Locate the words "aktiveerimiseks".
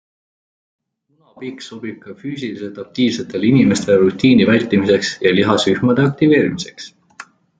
6.13-6.91